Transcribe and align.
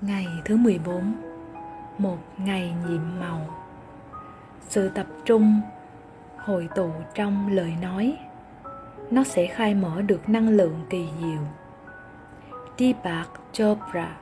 Ngày 0.00 0.26
thứ 0.44 0.56
14 0.56 1.14
Một 1.98 2.18
ngày 2.38 2.74
nhiệm 2.88 3.20
màu. 3.20 3.40
Sự 4.68 4.88
tập 4.88 5.06
trung, 5.24 5.60
Hội 6.36 6.68
tụ 6.74 6.90
trong 7.14 7.48
lời 7.48 7.72
nói. 7.82 8.18
Nó 9.10 9.24
sẽ 9.24 9.46
khai 9.46 9.74
mở 9.74 10.02
được 10.02 10.28
năng 10.28 10.48
lượng 10.48 10.84
kỳ 10.90 11.06
diệu. 11.20 11.40
Deepak 12.78 13.28
Chopra, 13.52 14.16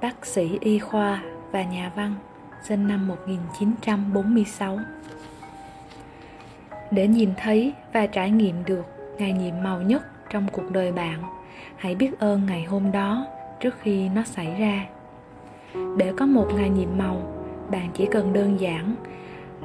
Bác 0.00 0.26
sĩ 0.26 0.58
y 0.60 0.78
khoa 0.78 1.22
và 1.50 1.62
nhà 1.62 1.92
văn 1.96 2.14
Sinh 2.62 2.88
năm 2.88 3.08
1946 3.08 4.78
Để 6.90 7.08
nhìn 7.08 7.32
thấy 7.36 7.72
và 7.92 8.06
trải 8.06 8.30
nghiệm 8.30 8.64
được 8.64 8.84
ngày 9.18 9.32
nhiệm 9.32 9.62
màu 9.62 9.82
nhất 9.82 10.02
trong 10.30 10.46
cuộc 10.52 10.70
đời 10.70 10.92
bạn, 10.92 11.22
Hãy 11.76 11.94
biết 11.94 12.18
ơn 12.18 12.46
ngày 12.46 12.64
hôm 12.64 12.92
đó 12.92 13.26
trước 13.60 13.74
khi 13.80 14.08
nó 14.08 14.22
xảy 14.22 14.54
ra. 14.60 14.86
Để 15.96 16.12
có 16.16 16.26
một 16.26 16.46
ngày 16.56 16.70
nhiệm 16.70 16.98
màu, 16.98 17.22
bạn 17.70 17.90
chỉ 17.94 18.06
cần 18.06 18.32
đơn 18.32 18.60
giản 18.60 18.94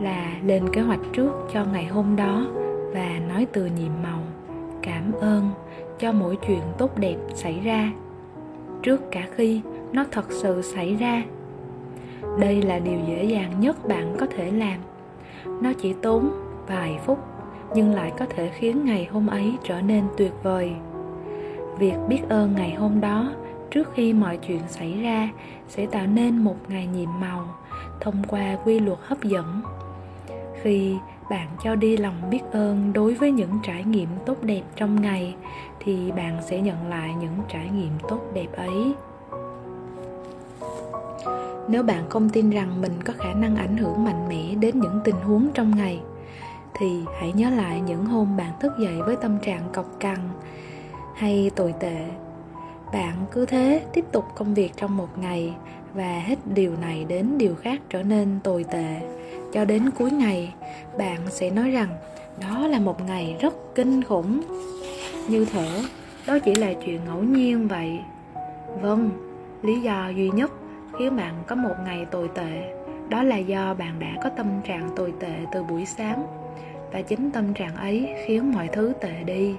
là 0.01 0.33
lên 0.45 0.63
kế 0.73 0.81
hoạch 0.81 0.99
trước 1.13 1.31
cho 1.53 1.65
ngày 1.65 1.85
hôm 1.85 2.15
đó 2.15 2.45
và 2.93 3.19
nói 3.29 3.47
từ 3.53 3.65
nhiệm 3.65 3.91
màu, 4.03 4.19
cảm 4.81 5.11
ơn 5.11 5.49
cho 5.99 6.11
mỗi 6.11 6.37
chuyện 6.47 6.61
tốt 6.77 6.97
đẹp 6.97 7.15
xảy 7.33 7.59
ra, 7.59 7.91
trước 8.83 9.11
cả 9.11 9.27
khi 9.35 9.61
nó 9.91 10.05
thật 10.11 10.25
sự 10.29 10.61
xảy 10.61 10.95
ra. 10.95 11.23
Đây 12.39 12.61
là 12.61 12.79
điều 12.79 12.99
dễ 13.07 13.23
dàng 13.23 13.59
nhất 13.59 13.87
bạn 13.87 14.15
có 14.19 14.25
thể 14.25 14.51
làm. 14.51 14.79
Nó 15.61 15.73
chỉ 15.81 15.93
tốn 15.93 16.31
vài 16.67 16.99
phút, 17.05 17.19
nhưng 17.75 17.91
lại 17.91 18.11
có 18.19 18.25
thể 18.25 18.49
khiến 18.49 18.85
ngày 18.85 19.07
hôm 19.11 19.27
ấy 19.27 19.53
trở 19.63 19.81
nên 19.81 20.03
tuyệt 20.17 20.33
vời. 20.43 20.71
Việc 21.79 21.95
biết 22.07 22.21
ơn 22.29 22.53
ngày 22.55 22.73
hôm 22.73 23.01
đó 23.01 23.33
trước 23.73 23.89
khi 23.93 24.13
mọi 24.13 24.37
chuyện 24.37 24.61
xảy 24.67 25.01
ra 25.01 25.29
sẽ 25.67 25.85
tạo 25.85 26.07
nên 26.07 26.37
một 26.37 26.55
ngày 26.67 26.87
nhiệm 26.87 27.09
màu 27.19 27.45
thông 28.01 28.23
qua 28.27 28.57
quy 28.65 28.79
luật 28.79 28.99
hấp 29.01 29.23
dẫn. 29.23 29.61
Khi 30.61 30.95
bạn 31.29 31.47
cho 31.63 31.75
đi 31.75 31.97
lòng 31.97 32.29
biết 32.29 32.41
ơn 32.51 32.93
đối 32.93 33.13
với 33.13 33.31
những 33.31 33.59
trải 33.63 33.83
nghiệm 33.83 34.09
tốt 34.25 34.37
đẹp 34.41 34.61
trong 34.75 35.01
ngày, 35.01 35.35
thì 35.79 36.11
bạn 36.11 36.37
sẽ 36.49 36.61
nhận 36.61 36.87
lại 36.89 37.13
những 37.19 37.35
trải 37.49 37.69
nghiệm 37.69 37.91
tốt 38.09 38.19
đẹp 38.33 38.47
ấy. 38.55 38.93
Nếu 41.67 41.83
bạn 41.83 42.09
không 42.09 42.29
tin 42.29 42.49
rằng 42.49 42.81
mình 42.81 42.93
có 43.05 43.13
khả 43.17 43.33
năng 43.33 43.55
ảnh 43.55 43.77
hưởng 43.77 44.03
mạnh 44.03 44.29
mẽ 44.29 44.55
đến 44.55 44.79
những 44.79 44.99
tình 45.03 45.15
huống 45.15 45.47
trong 45.53 45.75
ngày, 45.75 46.01
thì 46.73 47.03
hãy 47.19 47.31
nhớ 47.33 47.49
lại 47.49 47.81
những 47.81 48.05
hôm 48.05 48.37
bạn 48.37 48.51
thức 48.59 48.73
dậy 48.79 49.01
với 49.05 49.15
tâm 49.15 49.37
trạng 49.39 49.69
cọc 49.73 49.85
cằn 49.99 50.17
hay 51.15 51.51
tồi 51.55 51.73
tệ 51.79 52.09
bạn 52.93 53.15
cứ 53.31 53.45
thế 53.45 53.81
tiếp 53.93 54.05
tục 54.11 54.25
công 54.35 54.53
việc 54.53 54.71
trong 54.77 54.97
một 54.97 55.17
ngày 55.17 55.53
và 55.93 56.19
hết 56.19 56.35
điều 56.53 56.75
này 56.81 57.05
đến 57.09 57.37
điều 57.37 57.55
khác 57.55 57.81
trở 57.89 58.03
nên 58.03 58.39
tồi 58.43 58.63
tệ. 58.63 59.01
Cho 59.53 59.65
đến 59.65 59.89
cuối 59.97 60.11
ngày, 60.11 60.53
bạn 60.97 61.19
sẽ 61.29 61.49
nói 61.49 61.71
rằng, 61.71 61.89
đó 62.41 62.67
là 62.67 62.79
một 62.79 63.05
ngày 63.05 63.35
rất 63.41 63.53
kinh 63.75 64.03
khủng. 64.03 64.41
Như 65.29 65.45
thở 65.45 65.81
đó 66.27 66.39
chỉ 66.39 66.55
là 66.55 66.73
chuyện 66.73 66.99
ngẫu 67.05 67.23
nhiên 67.23 67.67
vậy. 67.67 67.99
Vâng 68.81 69.09
lý 69.61 69.81
do 69.81 70.09
duy 70.09 70.29
nhất 70.29 70.51
khiến 70.99 71.15
bạn 71.15 71.33
có 71.47 71.55
một 71.55 71.75
ngày 71.85 72.05
tồi 72.11 72.29
tệ, 72.35 72.73
đó 73.09 73.23
là 73.23 73.37
do 73.37 73.73
bạn 73.73 73.99
đã 73.99 74.15
có 74.23 74.29
tâm 74.29 74.47
trạng 74.63 74.89
tồi 74.95 75.13
tệ 75.19 75.35
từ 75.53 75.63
buổi 75.63 75.85
sáng. 75.85 76.23
Và 76.91 77.01
chính 77.01 77.31
tâm 77.31 77.53
trạng 77.53 77.75
ấy 77.75 78.09
khiến 78.25 78.51
mọi 78.51 78.67
thứ 78.67 78.93
tệ 79.01 79.23
đi 79.23 79.55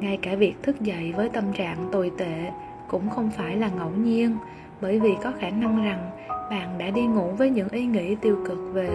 ngay 0.00 0.18
cả 0.22 0.36
việc 0.36 0.62
thức 0.62 0.80
dậy 0.80 1.12
với 1.16 1.28
tâm 1.28 1.44
trạng 1.52 1.88
tồi 1.92 2.10
tệ 2.18 2.50
cũng 2.88 3.10
không 3.10 3.30
phải 3.30 3.56
là 3.56 3.70
ngẫu 3.76 3.90
nhiên, 3.90 4.36
bởi 4.80 5.00
vì 5.00 5.14
có 5.22 5.32
khả 5.38 5.50
năng 5.50 5.84
rằng 5.84 6.10
bạn 6.50 6.78
đã 6.78 6.90
đi 6.90 7.06
ngủ 7.06 7.30
với 7.38 7.50
những 7.50 7.68
ý 7.68 7.86
nghĩ 7.86 8.14
tiêu 8.14 8.38
cực 8.48 8.58
về 8.72 8.90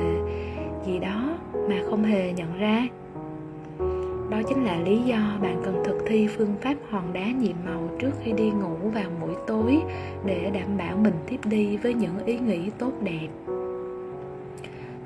gì 0.85 0.99
đó 0.99 1.38
mà 1.69 1.75
không 1.89 2.03
hề 2.03 2.34
nhận 2.34 2.59
ra. 2.59 2.88
Đó 4.29 4.41
chính 4.47 4.63
là 4.63 4.78
lý 4.79 4.97
do 4.97 5.38
bạn 5.41 5.61
cần 5.66 5.84
thực 5.85 5.97
thi 6.07 6.28
phương 6.28 6.56
pháp 6.61 6.75
hòn 6.90 7.13
đá 7.13 7.25
nhiệm 7.25 7.56
màu 7.66 7.90
trước 8.00 8.11
khi 8.23 8.31
đi 8.31 8.51
ngủ 8.51 8.90
vào 8.94 9.09
buổi 9.22 9.35
tối 9.47 9.78
để 10.25 10.51
đảm 10.53 10.78
bảo 10.78 10.97
mình 10.97 11.13
tiếp 11.28 11.40
đi 11.45 11.78
với 11.78 11.94
những 11.94 12.25
ý 12.25 12.40
nghĩ 12.40 12.69
tốt 12.78 12.91
đẹp 13.01 13.28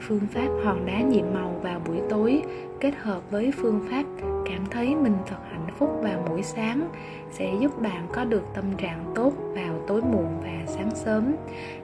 phương 0.07 0.27
pháp 0.33 0.47
hòn 0.63 0.85
đá 0.85 1.01
nhiệm 1.01 1.25
màu 1.33 1.55
vào 1.61 1.79
buổi 1.87 1.97
tối, 2.09 2.41
kết 2.79 2.93
hợp 3.01 3.31
với 3.31 3.51
phương 3.61 3.79
pháp 3.91 4.03
cảm 4.45 4.65
thấy 4.71 4.95
mình 4.95 5.15
thật 5.27 5.37
hạnh 5.51 5.67
phúc 5.77 5.89
vào 6.01 6.25
buổi 6.29 6.43
sáng, 6.43 6.89
sẽ 7.31 7.53
giúp 7.59 7.81
bạn 7.81 8.07
có 8.13 8.25
được 8.25 8.43
tâm 8.53 8.65
trạng 8.77 9.11
tốt 9.15 9.33
vào 9.55 9.73
tối 9.87 10.01
muộn 10.01 10.27
và 10.43 10.65
sáng 10.65 10.89
sớm, 10.95 11.35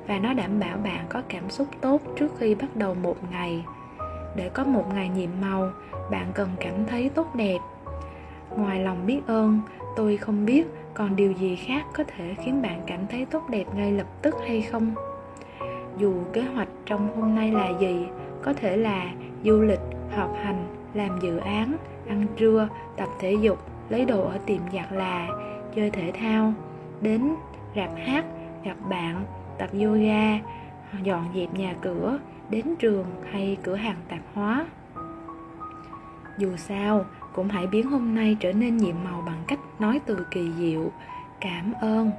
và 0.07 0.19
nó 0.19 0.33
đảm 0.33 0.59
bảo 0.59 0.77
bạn 0.77 1.05
có 1.09 1.21
cảm 1.27 1.49
xúc 1.49 1.67
tốt 1.81 2.01
trước 2.19 2.27
khi 2.37 2.55
bắt 2.55 2.75
đầu 2.75 2.93
một 2.93 3.15
ngày. 3.31 3.65
Để 4.35 4.49
có 4.49 4.63
một 4.63 4.85
ngày 4.93 5.09
nhiệm 5.09 5.29
màu, 5.41 5.71
bạn 6.11 6.31
cần 6.33 6.49
cảm 6.59 6.85
thấy 6.87 7.09
tốt 7.09 7.35
đẹp. 7.35 7.59
Ngoài 8.57 8.79
lòng 8.79 9.05
biết 9.05 9.21
ơn, 9.27 9.59
tôi 9.95 10.17
không 10.17 10.45
biết 10.45 10.67
còn 10.93 11.15
điều 11.15 11.31
gì 11.31 11.55
khác 11.55 11.85
có 11.93 12.03
thể 12.03 12.35
khiến 12.45 12.61
bạn 12.61 12.81
cảm 12.87 12.99
thấy 13.07 13.25
tốt 13.25 13.43
đẹp 13.49 13.65
ngay 13.75 13.91
lập 13.91 14.07
tức 14.21 14.35
hay 14.47 14.61
không? 14.61 14.95
Dù 16.01 16.13
kế 16.33 16.41
hoạch 16.41 16.67
trong 16.85 17.15
hôm 17.15 17.35
nay 17.35 17.51
là 17.51 17.69
gì, 17.79 18.05
có 18.43 18.53
thể 18.53 18.77
là 18.77 19.11
du 19.43 19.61
lịch 19.61 19.79
học 20.15 20.35
hành, 20.43 20.65
làm 20.93 21.19
dự 21.21 21.37
án, 21.37 21.77
ăn 22.07 22.25
trưa, 22.37 22.67
tập 22.97 23.09
thể 23.19 23.33
dục, 23.41 23.57
lấy 23.89 24.05
đồ 24.05 24.21
ở 24.21 24.37
tiệm 24.45 24.61
giặt 24.73 24.91
là, 24.91 25.27
chơi 25.75 25.89
thể 25.89 26.11
thao, 26.11 26.53
đến 27.01 27.35
rạp 27.75 27.89
hát, 28.05 28.25
gặp 28.63 28.75
bạn, 28.89 29.25
tập 29.57 29.69
yoga, 29.73 30.39
dọn 31.03 31.25
dẹp 31.35 31.53
nhà 31.53 31.75
cửa, 31.81 32.19
đến 32.49 32.65
trường 32.79 33.05
hay 33.31 33.57
cửa 33.63 33.75
hàng 33.75 33.97
tạp 34.09 34.19
hóa. 34.33 34.65
Dù 36.37 36.55
sao, 36.57 37.05
cũng 37.33 37.47
hãy 37.47 37.67
biến 37.67 37.87
hôm 37.87 38.15
nay 38.15 38.37
trở 38.39 38.53
nên 38.53 38.77
nhiệm 38.77 38.95
màu 39.03 39.23
bằng 39.25 39.43
cách 39.47 39.59
nói 39.79 39.99
từ 40.05 40.25
kỳ 40.31 40.51
diệu, 40.57 40.91
cảm 41.41 41.73
ơn, 41.81 42.11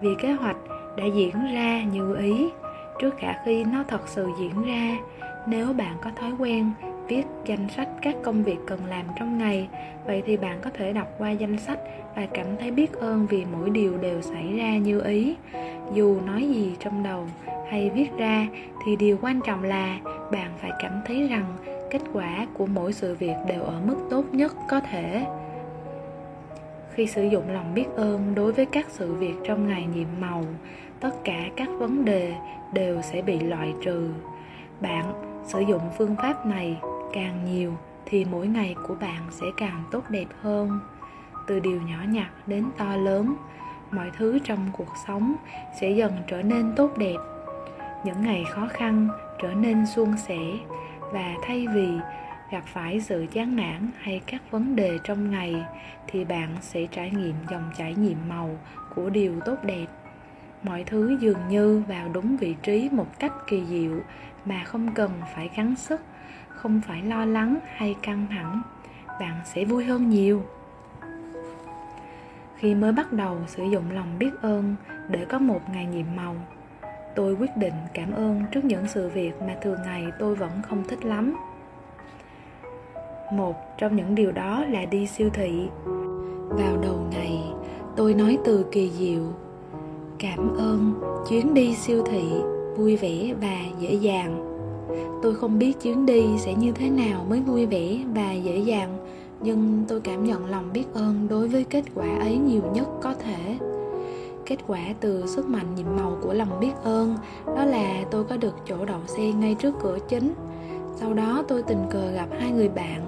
vì 0.00 0.14
kế 0.18 0.32
hoạch 0.32 0.56
đã 0.96 1.04
diễn 1.04 1.54
ra 1.54 1.82
như 1.82 2.16
ý 2.16 2.50
trước 3.00 3.14
cả 3.20 3.42
khi 3.44 3.64
nó 3.64 3.84
thật 3.88 4.08
sự 4.08 4.28
diễn 4.40 4.62
ra. 4.66 4.96
Nếu 5.46 5.72
bạn 5.72 5.96
có 6.02 6.10
thói 6.16 6.32
quen 6.38 6.70
viết 7.08 7.26
danh 7.44 7.68
sách 7.76 7.88
các 8.02 8.14
công 8.22 8.42
việc 8.42 8.58
cần 8.66 8.86
làm 8.86 9.04
trong 9.18 9.38
ngày, 9.38 9.68
vậy 10.06 10.22
thì 10.26 10.36
bạn 10.36 10.58
có 10.62 10.70
thể 10.70 10.92
đọc 10.92 11.08
qua 11.18 11.30
danh 11.30 11.58
sách 11.58 11.78
và 12.16 12.26
cảm 12.34 12.46
thấy 12.60 12.70
biết 12.70 12.92
ơn 12.92 13.26
vì 13.26 13.44
mỗi 13.52 13.70
điều 13.70 13.98
đều 13.98 14.22
xảy 14.22 14.56
ra 14.58 14.76
như 14.76 15.00
ý. 15.00 15.34
Dù 15.94 16.20
nói 16.26 16.48
gì 16.48 16.76
trong 16.80 17.02
đầu 17.02 17.26
hay 17.70 17.90
viết 17.90 18.08
ra, 18.18 18.46
thì 18.84 18.96
điều 18.96 19.18
quan 19.22 19.40
trọng 19.46 19.64
là 19.64 19.98
bạn 20.32 20.50
phải 20.58 20.70
cảm 20.78 21.00
thấy 21.06 21.28
rằng 21.28 21.44
kết 21.90 22.02
quả 22.12 22.46
của 22.54 22.66
mỗi 22.66 22.92
sự 22.92 23.14
việc 23.14 23.34
đều 23.48 23.62
ở 23.62 23.80
mức 23.86 23.96
tốt 24.10 24.24
nhất 24.32 24.54
có 24.68 24.80
thể. 24.80 25.26
Khi 26.94 27.06
sử 27.06 27.24
dụng 27.24 27.50
lòng 27.50 27.74
biết 27.74 27.86
ơn 27.96 28.34
đối 28.34 28.52
với 28.52 28.66
các 28.66 28.86
sự 28.90 29.14
việc 29.14 29.34
trong 29.44 29.68
ngày 29.68 29.86
nhiệm 29.94 30.08
màu 30.20 30.44
tất 31.00 31.10
cả 31.24 31.48
các 31.56 31.68
vấn 31.78 32.04
đề 32.04 32.34
đều 32.72 33.02
sẽ 33.02 33.22
bị 33.22 33.40
loại 33.40 33.74
trừ. 33.84 34.10
Bạn 34.80 35.12
sử 35.44 35.60
dụng 35.60 35.82
phương 35.98 36.16
pháp 36.16 36.46
này 36.46 36.80
càng 37.12 37.44
nhiều 37.44 37.72
thì 38.06 38.24
mỗi 38.24 38.46
ngày 38.46 38.74
của 38.86 38.94
bạn 38.94 39.22
sẽ 39.30 39.46
càng 39.56 39.84
tốt 39.90 40.02
đẹp 40.10 40.26
hơn. 40.40 40.80
Từ 41.46 41.60
điều 41.60 41.80
nhỏ 41.82 41.98
nhặt 42.08 42.28
đến 42.46 42.64
to 42.78 42.96
lớn, 42.96 43.34
mọi 43.90 44.10
thứ 44.16 44.38
trong 44.44 44.70
cuộc 44.72 44.92
sống 45.06 45.34
sẽ 45.80 45.90
dần 45.90 46.12
trở 46.26 46.42
nên 46.42 46.72
tốt 46.76 46.98
đẹp. 46.98 47.16
Những 48.04 48.22
ngày 48.22 48.44
khó 48.50 48.68
khăn 48.70 49.08
trở 49.42 49.54
nên 49.54 49.86
suôn 49.86 50.16
sẻ 50.16 50.40
và 51.12 51.34
thay 51.42 51.66
vì 51.74 51.88
gặp 52.50 52.62
phải 52.66 53.00
sự 53.00 53.26
chán 53.32 53.56
nản 53.56 53.90
hay 54.00 54.20
các 54.26 54.42
vấn 54.50 54.76
đề 54.76 54.98
trong 55.04 55.30
ngày 55.30 55.64
thì 56.06 56.24
bạn 56.24 56.48
sẽ 56.60 56.86
trải 56.90 57.10
nghiệm 57.10 57.34
dòng 57.50 57.70
chảy 57.78 57.94
nhiệm 57.94 58.18
màu 58.28 58.50
của 58.94 59.10
điều 59.10 59.40
tốt 59.40 59.56
đẹp 59.62 59.86
mọi 60.66 60.84
thứ 60.84 61.16
dường 61.20 61.48
như 61.48 61.82
vào 61.88 62.08
đúng 62.12 62.36
vị 62.36 62.56
trí 62.62 62.88
một 62.92 63.06
cách 63.18 63.32
kỳ 63.46 63.64
diệu 63.64 64.00
mà 64.44 64.64
không 64.64 64.94
cần 64.94 65.10
phải 65.34 65.50
gắng 65.56 65.76
sức, 65.76 66.00
không 66.48 66.80
phải 66.86 67.02
lo 67.02 67.24
lắng 67.24 67.56
hay 67.74 67.96
căng 68.02 68.26
thẳng. 68.30 68.62
Bạn 69.20 69.40
sẽ 69.44 69.64
vui 69.64 69.84
hơn 69.84 70.08
nhiều. 70.08 70.42
Khi 72.56 72.74
mới 72.74 72.92
bắt 72.92 73.12
đầu 73.12 73.36
sử 73.46 73.64
dụng 73.64 73.90
lòng 73.90 74.18
biết 74.18 74.30
ơn 74.42 74.74
để 75.08 75.24
có 75.28 75.38
một 75.38 75.60
ngày 75.72 75.86
nhiệm 75.86 76.06
màu, 76.16 76.36
tôi 77.14 77.34
quyết 77.34 77.56
định 77.56 77.74
cảm 77.94 78.12
ơn 78.12 78.42
trước 78.52 78.64
những 78.64 78.88
sự 78.88 79.08
việc 79.08 79.32
mà 79.42 79.54
thường 79.62 79.78
ngày 79.84 80.06
tôi 80.18 80.34
vẫn 80.34 80.50
không 80.68 80.84
thích 80.88 81.04
lắm. 81.04 81.36
Một 83.32 83.78
trong 83.78 83.96
những 83.96 84.14
điều 84.14 84.32
đó 84.32 84.64
là 84.64 84.84
đi 84.84 85.06
siêu 85.06 85.30
thị. 85.32 85.68
Vào 86.48 86.76
đầu 86.82 87.08
ngày, 87.10 87.42
tôi 87.96 88.14
nói 88.14 88.38
từ 88.44 88.66
kỳ 88.72 88.90
diệu 88.90 89.45
cảm 90.18 90.56
ơn 90.56 90.94
chuyến 91.28 91.54
đi 91.54 91.74
siêu 91.74 92.02
thị 92.06 92.24
vui 92.76 92.96
vẻ 92.96 93.34
và 93.40 93.58
dễ 93.80 93.94
dàng. 93.94 94.42
Tôi 95.22 95.34
không 95.34 95.58
biết 95.58 95.80
chuyến 95.82 96.06
đi 96.06 96.24
sẽ 96.38 96.54
như 96.54 96.72
thế 96.72 96.90
nào 96.90 97.26
mới 97.28 97.40
vui 97.40 97.66
vẻ 97.66 97.98
và 98.14 98.32
dễ 98.32 98.58
dàng, 98.58 98.98
nhưng 99.40 99.84
tôi 99.88 100.00
cảm 100.00 100.24
nhận 100.24 100.46
lòng 100.46 100.72
biết 100.72 100.84
ơn 100.94 101.26
đối 101.28 101.48
với 101.48 101.64
kết 101.64 101.84
quả 101.94 102.18
ấy 102.18 102.38
nhiều 102.38 102.62
nhất 102.74 102.88
có 103.02 103.14
thể. 103.14 103.58
Kết 104.46 104.56
quả 104.66 104.80
từ 105.00 105.26
sức 105.26 105.46
mạnh 105.46 105.74
nhiệm 105.76 105.96
màu 105.96 106.18
của 106.22 106.32
lòng 106.32 106.60
biết 106.60 106.72
ơn, 106.84 107.16
đó 107.46 107.64
là 107.64 108.04
tôi 108.10 108.24
có 108.24 108.36
được 108.36 108.54
chỗ 108.66 108.84
đậu 108.84 109.00
xe 109.06 109.22
ngay 109.32 109.54
trước 109.54 109.74
cửa 109.82 109.98
chính. 110.08 110.32
Sau 110.96 111.14
đó 111.14 111.44
tôi 111.48 111.62
tình 111.62 111.86
cờ 111.90 112.10
gặp 112.10 112.28
hai 112.40 112.50
người 112.50 112.68
bạn, 112.68 113.06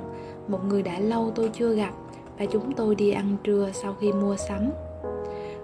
một 0.48 0.64
người 0.68 0.82
đã 0.82 0.98
lâu 0.98 1.32
tôi 1.34 1.50
chưa 1.52 1.74
gặp 1.74 1.92
và 2.38 2.46
chúng 2.46 2.72
tôi 2.72 2.94
đi 2.94 3.10
ăn 3.10 3.36
trưa 3.44 3.70
sau 3.72 3.94
khi 4.00 4.12
mua 4.12 4.36
sắm 4.36 4.70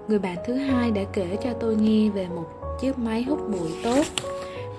người 0.09 0.19
bạn 0.19 0.37
thứ 0.47 0.55
hai 0.55 0.91
đã 0.91 1.03
kể 1.13 1.37
cho 1.43 1.51
tôi 1.53 1.77
nghe 1.77 2.11
về 2.11 2.29
một 2.35 2.45
chiếc 2.81 2.99
máy 2.99 3.23
hút 3.23 3.41
bụi 3.51 3.71
tốt 3.85 4.05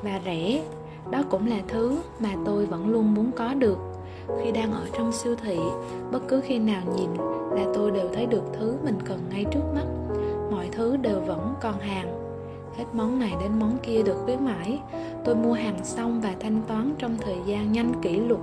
và 0.01 0.21
rẻ. 0.25 0.63
Đó 1.11 1.23
cũng 1.29 1.47
là 1.47 1.59
thứ 1.67 2.01
mà 2.19 2.29
tôi 2.45 2.65
vẫn 2.65 2.89
luôn 2.89 3.13
muốn 3.13 3.31
có 3.31 3.53
được. 3.53 3.77
Khi 4.43 4.51
đang 4.51 4.71
ở 4.71 4.87
trong 4.97 5.11
siêu 5.11 5.35
thị, 5.43 5.57
bất 6.11 6.27
cứ 6.27 6.41
khi 6.41 6.59
nào 6.59 6.81
nhìn 6.97 7.09
là 7.51 7.65
tôi 7.73 7.91
đều 7.91 8.09
thấy 8.13 8.25
được 8.25 8.43
thứ 8.59 8.75
mình 8.83 8.97
cần 9.05 9.19
ngay 9.29 9.45
trước 9.51 9.63
mắt. 9.75 9.85
Mọi 10.51 10.69
thứ 10.71 10.97
đều 10.97 11.19
vẫn 11.19 11.53
còn 11.61 11.79
hàng. 11.79 12.21
Hết 12.77 12.85
món 12.93 13.19
này 13.19 13.33
đến 13.41 13.51
món 13.59 13.77
kia 13.83 14.03
được 14.03 14.17
khuyến 14.25 14.45
mãi. 14.45 14.79
Tôi 15.25 15.35
mua 15.35 15.53
hàng 15.53 15.79
xong 15.83 16.21
và 16.21 16.33
thanh 16.39 16.61
toán 16.67 16.95
trong 16.97 17.17
thời 17.17 17.37
gian 17.45 17.71
nhanh 17.71 18.01
kỷ 18.01 18.19
lục 18.19 18.41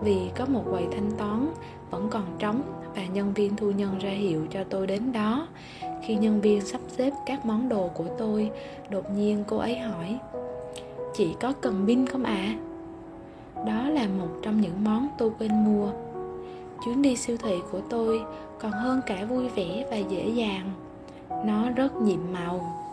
vì 0.00 0.30
có 0.36 0.46
một 0.46 0.62
quầy 0.70 0.86
thanh 0.92 1.10
toán 1.18 1.48
vẫn 1.90 2.08
còn 2.10 2.24
trống 2.38 2.62
và 2.96 3.06
nhân 3.06 3.34
viên 3.34 3.56
thu 3.56 3.70
nhân 3.70 3.98
ra 3.98 4.10
hiệu 4.10 4.46
cho 4.50 4.64
tôi 4.64 4.86
đến 4.86 5.12
đó 5.12 5.48
khi 6.06 6.14
nhân 6.14 6.40
viên 6.40 6.60
sắp 6.60 6.80
xếp 6.88 7.12
các 7.26 7.46
món 7.46 7.68
đồ 7.68 7.90
của 7.94 8.06
tôi, 8.18 8.50
đột 8.90 9.10
nhiên 9.10 9.44
cô 9.46 9.56
ấy 9.56 9.78
hỏi, 9.78 10.18
chị 11.14 11.34
có 11.40 11.52
cần 11.60 11.84
pin 11.86 12.06
không 12.06 12.24
ạ? 12.24 12.34
À? 12.34 12.56
đó 13.66 13.88
là 13.88 14.06
một 14.18 14.28
trong 14.42 14.60
những 14.60 14.84
món 14.84 15.08
tôi 15.18 15.30
quên 15.38 15.64
mua. 15.64 15.90
Chuyến 16.84 17.02
đi 17.02 17.16
siêu 17.16 17.36
thị 17.36 17.58
của 17.72 17.80
tôi 17.90 18.22
còn 18.58 18.72
hơn 18.72 19.00
cả 19.06 19.24
vui 19.24 19.48
vẻ 19.48 19.86
và 19.90 19.96
dễ 19.96 20.28
dàng. 20.28 20.70
Nó 21.44 21.70
rất 21.70 21.96
nhiệm 21.96 22.20
màu. 22.32 22.84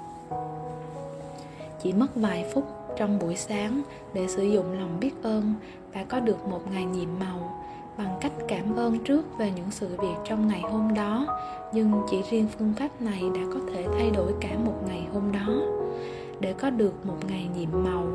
Chỉ 1.84 1.94
mất 1.94 2.16
vài 2.16 2.46
phút 2.54 2.64
trong 2.98 3.20
buổi 3.20 3.36
sáng 3.36 3.82
để 4.14 4.28
sử 4.28 4.44
dụng 4.44 4.80
lòng 4.80 4.98
biết 5.00 5.12
ơn 5.24 5.54
và 5.94 6.04
có 6.04 6.20
được 6.20 6.48
một 6.48 6.72
ngày 6.72 6.86
nhiệm 6.86 7.10
màu 7.20 7.61
bằng 8.04 8.18
cách 8.22 8.32
cảm 8.48 8.76
ơn 8.76 9.00
trước 9.00 9.38
về 9.38 9.52
những 9.56 9.72
sự 9.72 9.88
việc 9.88 10.16
trong 10.26 10.48
ngày 10.48 10.62
hôm 10.62 10.94
đó, 10.94 11.26
nhưng 11.74 11.92
chỉ 12.10 12.22
riêng 12.30 12.48
phương 12.58 12.74
pháp 12.80 13.02
này 13.02 13.24
đã 13.36 13.42
có 13.54 13.60
thể 13.74 13.88
thay 13.98 14.12
đổi 14.12 14.34
cả 14.42 14.50
một 14.66 14.76
ngày 14.88 15.08
hôm 15.14 15.32
đó. 15.32 15.62
Để 16.40 16.54
có 16.54 16.70
được 16.70 17.06
một 17.06 17.18
ngày 17.30 17.48
nhiệm 17.58 17.70
màu, 17.84 18.08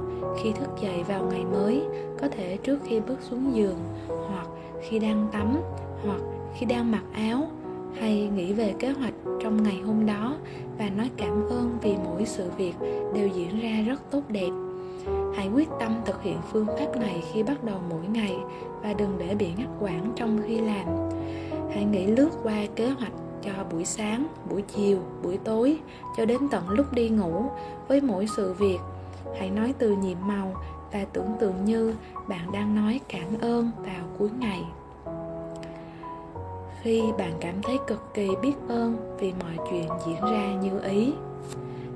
khi 0.42 0.52
thức 0.52 0.68
dậy 0.82 1.02
vào 1.08 1.22
ngày 1.30 1.44
mới, 1.44 1.82
có 2.20 2.28
thể 2.28 2.56
trước 2.56 2.78
khi 2.84 3.00
bước 3.00 3.18
xuống 3.30 3.54
giường, 3.54 3.78
hoặc 4.08 4.46
khi 4.88 4.98
đang 4.98 5.28
tắm, 5.32 5.56
hoặc 6.06 6.20
khi 6.58 6.66
đang 6.66 6.92
mặc 6.92 7.02
áo, 7.12 7.48
hay 8.00 8.28
nghĩ 8.36 8.52
về 8.52 8.74
kế 8.78 8.90
hoạch 8.90 9.14
trong 9.42 9.62
ngày 9.62 9.80
hôm 9.86 10.06
đó 10.06 10.36
và 10.78 10.90
nói 10.96 11.10
cảm 11.16 11.48
ơn 11.48 11.78
vì 11.82 11.94
mỗi 12.04 12.24
sự 12.24 12.50
việc 12.56 12.74
đều 13.14 13.28
diễn 13.28 13.60
ra 13.60 13.82
rất 13.86 14.10
tốt 14.10 14.22
đẹp 14.28 14.65
hãy 15.36 15.48
quyết 15.48 15.68
tâm 15.80 16.00
thực 16.04 16.22
hiện 16.22 16.38
phương 16.52 16.66
pháp 16.66 16.96
này 16.96 17.22
khi 17.32 17.42
bắt 17.42 17.64
đầu 17.64 17.78
mỗi 17.90 18.06
ngày 18.06 18.36
và 18.82 18.92
đừng 18.92 19.18
để 19.18 19.34
bị 19.34 19.52
ngắt 19.56 19.68
quãng 19.80 20.12
trong 20.16 20.40
khi 20.46 20.60
làm. 20.60 20.86
Hãy 21.74 21.84
nghĩ 21.84 22.06
lướt 22.06 22.30
qua 22.42 22.66
kế 22.76 22.88
hoạch 22.88 23.12
cho 23.42 23.52
buổi 23.72 23.84
sáng, 23.84 24.26
buổi 24.50 24.62
chiều, 24.62 24.98
buổi 25.22 25.38
tối, 25.44 25.78
cho 26.16 26.24
đến 26.24 26.38
tận 26.50 26.68
lúc 26.68 26.92
đi 26.92 27.08
ngủ 27.08 27.44
với 27.88 28.00
mỗi 28.00 28.26
sự 28.36 28.52
việc. 28.52 28.78
Hãy 29.38 29.50
nói 29.50 29.74
từ 29.78 29.96
nhiệm 29.96 30.18
màu 30.20 30.54
và 30.92 31.04
tưởng 31.12 31.32
tượng 31.40 31.64
như 31.64 31.94
bạn 32.28 32.52
đang 32.52 32.74
nói 32.74 33.00
cảm 33.08 33.38
ơn 33.40 33.70
vào 33.78 34.04
cuối 34.18 34.30
ngày. 34.38 34.64
Khi 36.82 37.02
bạn 37.18 37.32
cảm 37.40 37.62
thấy 37.62 37.78
cực 37.86 38.14
kỳ 38.14 38.28
biết 38.42 38.54
ơn 38.68 39.16
vì 39.18 39.32
mọi 39.32 39.66
chuyện 39.70 39.88
diễn 40.06 40.20
ra 40.20 40.54
như 40.62 40.80
ý 40.80 41.12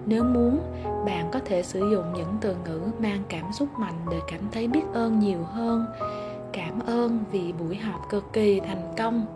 nếu 0.06 0.24
muốn, 0.24 0.58
bạn 1.06 1.28
có 1.32 1.40
thể 1.44 1.62
sử 1.62 1.80
dụng 1.90 2.12
những 2.14 2.36
từ 2.40 2.56
ngữ 2.64 2.80
mang 2.98 3.22
cảm 3.28 3.52
xúc 3.52 3.68
mạnh 3.78 3.94
để 4.10 4.16
cảm 4.30 4.40
thấy 4.52 4.68
biết 4.68 4.82
ơn 4.92 5.18
nhiều 5.18 5.42
hơn. 5.42 5.86
Cảm 6.52 6.80
ơn 6.86 7.18
vì 7.32 7.52
buổi 7.52 7.76
họp 7.76 8.08
cực 8.10 8.32
kỳ 8.32 8.60
thành 8.60 8.92
công. 8.98 9.26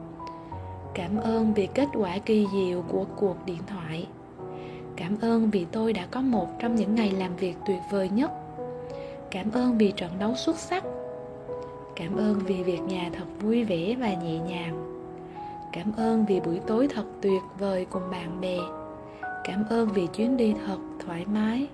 Cảm 0.95 1.17
ơn 1.17 1.55
vì 1.55 1.69
kết 1.75 1.89
quả 1.95 2.19
kỳ 2.19 2.47
diệu 2.53 2.83
của 2.89 3.05
cuộc 3.17 3.37
điện 3.47 3.61
thoại. 3.67 4.07
Cảm 4.97 5.17
ơn 5.21 5.51
vì 5.51 5.67
tôi 5.73 5.93
đã 5.93 6.07
có 6.11 6.21
một 6.21 6.49
trong 6.59 6.75
những 6.75 6.95
ngày 6.95 7.11
làm 7.11 7.37
việc 7.37 7.57
tuyệt 7.67 7.81
vời 7.91 8.09
nhất. 8.09 8.31
Cảm 9.31 9.51
ơn 9.53 9.79
vì 9.79 9.91
trận 9.91 10.11
đấu 10.19 10.35
xuất 10.35 10.57
sắc. 10.57 10.85
Cảm 11.97 12.17
ơn 12.17 12.39
vì 12.39 12.63
việc 12.63 12.81
nhà 12.81 13.11
thật 13.19 13.25
vui 13.41 13.65
vẻ 13.65 13.97
và 14.01 14.15
nhẹ 14.15 14.39
nhàng. 14.39 15.01
Cảm 15.73 15.93
ơn 15.97 16.25
vì 16.27 16.41
buổi 16.41 16.61
tối 16.67 16.89
thật 16.95 17.05
tuyệt 17.21 17.43
vời 17.59 17.87
cùng 17.91 18.03
bạn 18.11 18.41
bè 18.41 18.59
cảm 19.45 19.65
ơn 19.71 19.89
vì 19.89 20.07
chuyến 20.07 20.37
đi 20.37 20.55
thật 20.67 20.79
thoải 21.07 21.25
mái. 21.35 21.67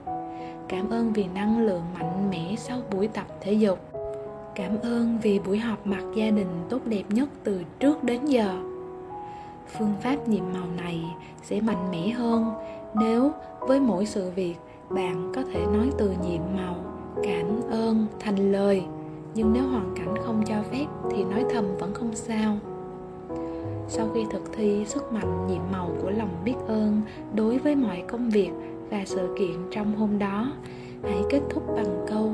Cảm 0.69 0.91
ơn 0.91 1.13
vì 1.13 1.27
năng 1.35 1.67
lượng 1.67 1.83
mạnh 1.95 2.31
mẽ 2.31 2.55
sau 2.59 2.79
buổi 2.93 3.09
tập 3.09 3.27
thể 3.41 3.53
dục. 3.53 3.79
Cảm 4.55 4.79
ơn 4.83 5.19
vì 5.23 5.39
buổi 5.39 5.59
họp 5.59 5.87
mặt 5.87 6.03
gia 6.15 6.31
đình 6.31 6.49
tốt 6.69 6.79
đẹp 6.87 7.05
nhất 7.09 7.29
từ 7.45 7.63
trước 7.79 8.05
đến 8.05 8.25
giờ. 8.27 8.57
Phương 9.79 9.95
pháp 10.03 10.29
nhiệm 10.29 10.45
màu 10.55 10.67
này 10.77 11.05
sẽ 11.43 11.61
mạnh 11.61 11.91
mẽ 11.91 12.09
hơn 12.09 12.53
nếu 12.95 13.31
với 13.61 13.81
mỗi 13.81 14.07
sự 14.07 14.31
việc 14.31 14.55
bạn 14.91 15.33
có 15.35 15.43
thể 15.53 15.67
nói 15.67 15.91
từ 15.99 16.15
nhiệm 16.23 16.43
màu, 16.57 16.77
cảm 17.23 17.61
ơn, 17.71 18.07
thành 18.21 18.53
lời. 18.53 18.83
Nhưng 19.35 19.53
nếu 19.53 19.63
hoàn 19.63 19.95
cảnh 19.97 20.15
không 20.25 20.43
cho 20.47 20.55
phép 20.71 20.87
thì 21.11 21.25
nói 21.25 21.45
thầm 21.51 21.65
vẫn 21.79 21.95
không 21.95 22.15
sao 22.15 22.57
sau 23.89 24.09
khi 24.15 24.27
thực 24.31 24.53
thi 24.53 24.85
sức 24.87 25.13
mạnh, 25.13 25.47
nhiệm 25.47 25.63
màu 25.73 25.91
của 26.03 26.11
lòng 26.11 26.31
biết 26.45 26.55
ơn 26.69 27.01
đối 27.35 27.59
với 27.59 27.77
mọi 27.77 28.03
công 28.09 28.31
việc 28.31 28.51
và 28.91 29.03
sự 29.07 29.35
kiện 29.39 29.57
trong 29.71 29.97
hôm 29.97 30.19
đó, 30.19 30.53
hãy 31.03 31.23
kết 31.31 31.41
thúc 31.51 31.63
bằng 31.77 32.05
câu 32.09 32.33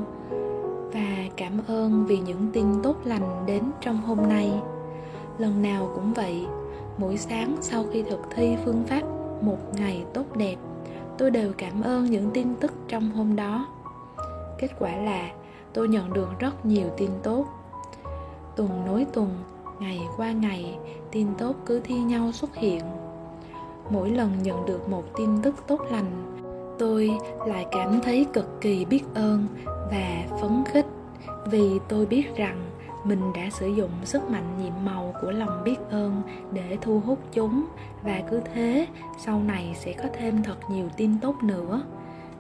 và 0.93 1.17
cảm 1.37 1.61
ơn 1.67 2.07
vì 2.07 2.19
những 2.19 2.47
tin 2.53 2.67
tốt 2.83 2.97
lành 3.05 3.45
đến 3.47 3.63
trong 3.81 3.97
hôm 3.97 4.19
nay. 4.29 4.53
Lần 5.39 5.63
nào 5.63 5.91
cũng 5.95 6.13
vậy, 6.13 6.47
mỗi 6.99 7.17
sáng 7.17 7.57
sau 7.61 7.85
khi 7.93 8.03
thực 8.03 8.21
thi 8.35 8.57
phương 8.65 8.83
pháp 8.87 9.03
một 9.43 9.59
ngày 9.75 10.05
tốt 10.15 10.37
đẹp 10.37 10.57
tôi 11.19 11.31
đều 11.31 11.53
cảm 11.59 11.83
ơn 11.83 12.05
những 12.05 12.31
tin 12.31 12.55
tức 12.55 12.73
trong 12.89 13.11
hôm 13.11 13.37
đó. 13.37 13.67
Kết 14.59 14.69
quả 14.79 14.97
là 14.97 15.31
tôi 15.73 15.89
nhận 15.89 16.13
được 16.13 16.39
rất 16.39 16.67
nhiều 16.67 16.87
tin 16.97 17.11
tốt. 17.23 17.47
Tuần 18.57 18.87
nối 18.87 19.07
tuần, 19.13 19.29
ngày 19.81 20.01
qua 20.17 20.33
ngày 20.33 20.79
tin 21.17 21.35
tốt 21.39 21.57
cứ 21.67 21.81
thi 21.85 21.95
nhau 21.95 22.33
xuất 22.33 22.57
hiện. 22.57 22.81
Mỗi 23.91 24.11
lần 24.11 24.43
nhận 24.43 24.67
được 24.67 24.89
một 24.89 25.05
tin 25.17 25.43
tức 25.43 25.55
tốt 25.67 25.81
lành, 25.91 26.41
tôi 26.79 27.11
lại 27.47 27.67
cảm 27.73 28.01
thấy 28.03 28.27
cực 28.33 28.61
kỳ 28.61 28.85
biết 28.85 29.03
ơn 29.15 29.47
và 29.65 30.39
phấn 30.41 30.65
khích 30.73 30.87
vì 31.51 31.79
tôi 31.89 32.07
biết 32.07 32.37
rằng 32.37 32.71
mình 33.05 33.33
đã 33.35 33.51
sử 33.51 33.69
dụng 33.69 33.91
sức 34.05 34.31
mạnh 34.31 34.59
nhiệm 34.63 34.73
màu 34.85 35.15
của 35.23 35.31
lòng 35.31 35.65
biết 35.65 35.77
ơn 35.91 36.23
để 36.53 36.79
thu 36.81 37.01
hút 37.01 37.19
chúng 37.33 37.65
và 38.03 38.23
cứ 38.31 38.41
thế 38.55 38.87
sau 39.19 39.43
này 39.43 39.77
sẽ 39.79 39.93
có 39.93 40.05
thêm 40.19 40.43
thật 40.43 40.59
nhiều 40.71 40.89
tin 40.97 41.19
tốt 41.23 41.35
nữa. 41.43 41.83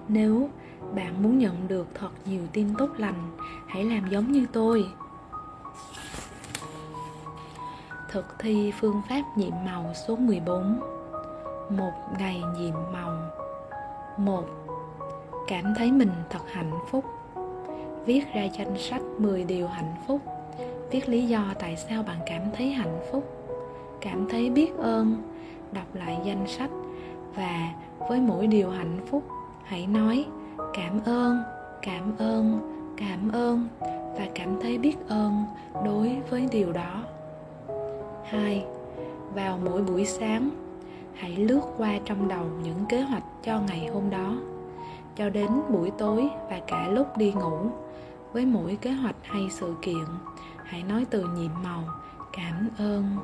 Nếu 0.08 0.48
bạn 0.94 1.22
muốn 1.22 1.38
nhận 1.38 1.68
được 1.68 1.86
thật 1.94 2.10
nhiều 2.26 2.42
tin 2.52 2.68
tốt 2.78 2.88
lành, 2.96 3.30
hãy 3.66 3.84
làm 3.84 4.10
giống 4.10 4.32
như 4.32 4.46
tôi. 4.52 4.86
Thực 8.16 8.38
thi 8.38 8.72
phương 8.80 9.02
pháp 9.08 9.22
nhiệm 9.36 9.52
màu 9.64 9.94
số 9.94 10.16
14 10.16 10.80
một 11.70 11.92
ngày 12.18 12.42
nhiệm 12.58 12.74
màu. 12.92 13.12
Một, 14.16 14.44
cảm 15.48 15.74
thấy 15.78 15.92
mình 15.92 16.10
thật 16.30 16.38
hạnh 16.52 16.72
phúc. 16.90 17.04
Viết 18.06 18.20
ra 18.34 18.42
danh 18.42 18.78
sách 18.78 19.02
10 19.18 19.44
điều 19.44 19.66
hạnh 19.66 19.94
phúc. 20.06 20.20
Viết 20.90 21.08
lý 21.08 21.26
do 21.26 21.54
tại 21.58 21.76
sao 21.76 22.02
bạn 22.02 22.16
cảm 22.26 22.42
thấy 22.56 22.70
hạnh 22.70 23.00
phúc. 23.12 23.24
Cảm 24.00 24.28
thấy 24.28 24.50
biết 24.50 24.76
ơn. 24.78 25.16
Đọc 25.72 25.94
lại 25.94 26.18
danh 26.24 26.46
sách. 26.46 26.70
Và 27.34 27.72
với 28.08 28.20
mỗi 28.20 28.46
điều 28.46 28.70
hạnh 28.70 28.98
phúc, 29.10 29.22
hãy 29.64 29.86
nói, 29.86 30.24
cảm 30.74 31.00
ơn 31.04 31.42
cảm 31.82 32.16
ơn 32.18 32.60
cảm 32.96 33.32
ơn. 33.32 33.68
Và 34.18 34.26
cảm 34.34 34.60
thấy 34.62 34.78
biết 34.78 34.96
ơn 35.08 35.44
đối 35.84 36.16
với 36.30 36.48
điều 36.52 36.72
đó. 36.72 37.02
2. 38.28 38.64
Vào 39.34 39.58
mỗi 39.64 39.82
buổi 39.82 40.04
sáng, 40.04 40.50
hãy 41.14 41.36
lướt 41.36 41.60
qua 41.76 41.98
trong 42.04 42.28
đầu 42.28 42.44
những 42.62 42.86
kế 42.88 43.00
hoạch 43.00 43.24
cho 43.42 43.60
ngày 43.60 43.88
hôm 43.92 44.10
đó 44.10 44.36
cho 45.16 45.30
đến 45.30 45.48
buổi 45.68 45.90
tối 45.98 46.28
và 46.50 46.60
cả 46.66 46.88
lúc 46.88 47.16
đi 47.16 47.32
ngủ 47.32 47.70
với 48.32 48.46
mỗi 48.46 48.78
kế 48.80 48.90
hoạch 48.90 49.16
hay 49.22 49.48
sự 49.50 49.74
kiện 49.82 50.04
hãy 50.64 50.82
nói 50.82 51.06
từ 51.10 51.26
nhiệm 51.36 51.50
màu 51.64 51.84
cảm 52.32 52.68
ơn 52.78 53.16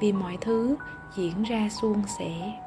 vì 0.00 0.12
mọi 0.12 0.38
thứ 0.40 0.76
diễn 1.14 1.42
ra 1.42 1.68
suôn 1.68 2.02
sẻ 2.18 2.60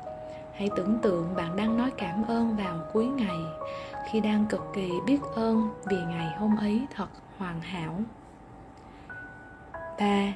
hãy 0.53 0.69
tưởng 0.75 0.99
tượng 1.01 1.35
bạn 1.35 1.55
đang 1.55 1.77
nói 1.77 1.91
cảm 1.97 2.23
ơn 2.27 2.55
vào 2.55 2.79
cuối 2.93 3.05
ngày 3.05 3.37
khi 4.11 4.19
đang 4.19 4.45
cực 4.45 4.61
kỳ 4.73 4.91
biết 5.05 5.19
ơn 5.35 5.69
vì 5.85 5.97
ngày 6.09 6.35
hôm 6.37 6.57
ấy 6.57 6.85
thật 6.95 7.07
hoàn 7.37 7.61
hảo 7.61 7.99
3 9.99 10.33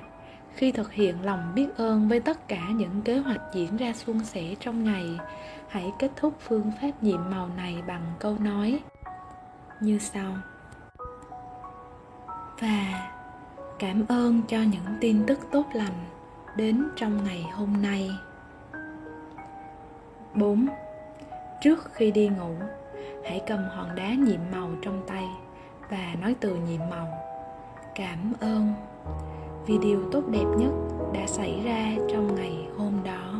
khi 0.57 0.71
thực 0.71 0.93
hiện 0.93 1.25
lòng 1.25 1.51
biết 1.55 1.67
ơn 1.77 2.07
với 2.07 2.19
tất 2.19 2.47
cả 2.47 2.69
những 2.75 3.01
kế 3.01 3.17
hoạch 3.17 3.41
diễn 3.53 3.77
ra 3.77 3.93
suôn 3.93 4.25
sẻ 4.25 4.55
trong 4.59 4.83
ngày 4.83 5.05
hãy 5.67 5.91
kết 5.99 6.11
thúc 6.15 6.33
phương 6.39 6.71
pháp 6.81 6.91
nhiệm 7.01 7.29
màu 7.29 7.49
này 7.57 7.81
bằng 7.87 8.01
câu 8.19 8.37
nói 8.39 8.79
như 9.81 9.99
sau 9.99 10.33
và 12.61 13.09
cảm 13.79 14.05
ơn 14.09 14.41
cho 14.47 14.57
những 14.57 14.97
tin 15.01 15.23
tức 15.27 15.39
tốt 15.51 15.65
lành 15.73 16.05
đến 16.55 16.87
trong 16.95 17.23
ngày 17.23 17.45
hôm 17.53 17.81
nay 17.81 18.11
4. 20.35 20.67
Trước 21.61 21.93
khi 21.93 22.11
đi 22.11 22.27
ngủ, 22.27 22.55
hãy 23.23 23.41
cầm 23.47 23.59
hòn 23.69 23.95
đá 23.95 24.13
nhiệm 24.13 24.39
màu 24.51 24.69
trong 24.81 25.03
tay 25.07 25.25
và 25.89 26.15
nói 26.21 26.35
từ 26.39 26.55
nhiệm 26.55 26.81
màu. 26.89 27.07
Cảm 27.95 28.33
ơn 28.39 28.73
vì 29.67 29.77
điều 29.77 29.99
tốt 30.11 30.21
đẹp 30.31 30.45
nhất 30.57 30.71
đã 31.13 31.27
xảy 31.27 31.61
ra 31.65 31.91
trong 32.11 32.35
ngày 32.35 32.67
hôm 32.77 32.93
đó. 33.03 33.36